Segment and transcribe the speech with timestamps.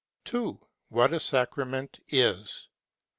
[0.33, 0.57] n.
[0.89, 2.69] What a Sacrament is.